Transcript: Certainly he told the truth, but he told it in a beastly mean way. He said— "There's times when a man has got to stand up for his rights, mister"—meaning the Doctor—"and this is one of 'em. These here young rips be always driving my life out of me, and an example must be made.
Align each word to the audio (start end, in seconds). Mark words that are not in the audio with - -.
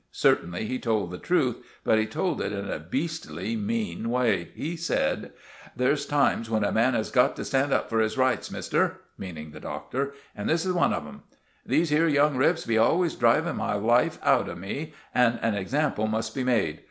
Certainly 0.11 0.65
he 0.65 0.79
told 0.79 1.11
the 1.11 1.19
truth, 1.19 1.57
but 1.83 1.99
he 1.99 2.07
told 2.07 2.41
it 2.41 2.51
in 2.51 2.67
a 2.67 2.79
beastly 2.79 3.55
mean 3.55 4.09
way. 4.09 4.49
He 4.55 4.75
said— 4.75 5.31
"There's 5.75 6.07
times 6.07 6.49
when 6.49 6.63
a 6.63 6.71
man 6.71 6.95
has 6.95 7.11
got 7.11 7.35
to 7.35 7.45
stand 7.45 7.71
up 7.71 7.87
for 7.87 7.99
his 7.99 8.17
rights, 8.17 8.49
mister"—meaning 8.49 9.51
the 9.51 9.59
Doctor—"and 9.59 10.49
this 10.49 10.65
is 10.65 10.73
one 10.73 10.91
of 10.91 11.05
'em. 11.05 11.21
These 11.63 11.91
here 11.91 12.07
young 12.07 12.35
rips 12.35 12.65
be 12.65 12.79
always 12.79 13.13
driving 13.13 13.57
my 13.57 13.75
life 13.75 14.17
out 14.23 14.49
of 14.49 14.57
me, 14.57 14.93
and 15.13 15.37
an 15.43 15.53
example 15.53 16.07
must 16.07 16.33
be 16.33 16.43
made. 16.43 16.79